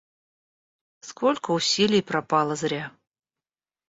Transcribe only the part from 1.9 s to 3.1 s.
пропало зря.